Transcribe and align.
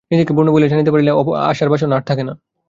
নিজেকে 0.11 0.31
পূর্ণ 0.35 0.49
বলিয়া 0.53 0.71
জানিতে 0.73 0.91
পারিলে 0.93 1.11
অসার 1.43 1.69
বাসনা 1.71 1.93
আর 1.97 2.03
থাকে 2.09 2.23
না। 2.23 2.33